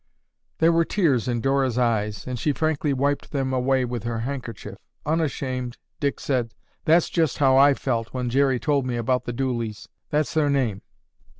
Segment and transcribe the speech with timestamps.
[0.57, 4.79] There were tears in Dora's eyes, and she frankly wiped them away with her handkerchief.
[5.05, 9.89] Unashamed, Dick said, "That's just how I felt when Jerry told me about the Dooleys.
[10.09, 10.81] That's their name.